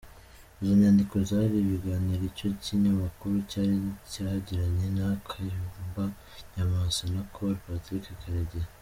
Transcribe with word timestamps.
Izo 0.61 0.73
nyandiko 0.81 1.15
zari 1.29 1.55
ibiganiro 1.61 2.23
icyo 2.31 2.47
kinyamakuru 2.63 3.35
cyagiranye 4.11 4.87
na 4.97 5.07
Kayumba 5.27 6.03
Nyamasa 6.53 7.03
na 7.13 7.21
Col 7.33 7.55
Patrick 7.65 8.05
Karegeya. 8.21 8.67